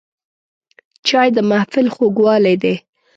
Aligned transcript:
چای 1.07 1.29
د 1.35 1.37
محفل 1.49 1.85
خوږوالی 1.95 2.55
دی 2.63 2.75